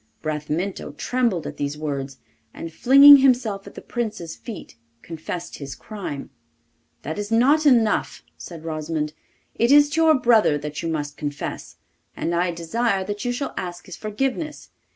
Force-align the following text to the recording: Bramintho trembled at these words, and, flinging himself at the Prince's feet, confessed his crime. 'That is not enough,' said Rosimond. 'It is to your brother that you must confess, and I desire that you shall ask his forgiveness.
Bramintho 0.23 0.93
trembled 0.97 1.45
at 1.45 1.57
these 1.57 1.77
words, 1.77 2.17
and, 2.55 2.73
flinging 2.73 3.17
himself 3.17 3.67
at 3.67 3.75
the 3.75 3.83
Prince's 3.83 4.35
feet, 4.35 4.75
confessed 5.03 5.59
his 5.59 5.75
crime. 5.75 6.31
'That 7.03 7.19
is 7.19 7.29
not 7.31 7.67
enough,' 7.67 8.23
said 8.35 8.63
Rosimond. 8.65 9.13
'It 9.53 9.71
is 9.71 9.91
to 9.91 10.01
your 10.01 10.15
brother 10.19 10.57
that 10.57 10.81
you 10.81 10.89
must 10.89 11.17
confess, 11.17 11.77
and 12.17 12.33
I 12.33 12.49
desire 12.49 13.03
that 13.03 13.23
you 13.25 13.31
shall 13.31 13.53
ask 13.57 13.85
his 13.85 13.95
forgiveness. 13.95 14.71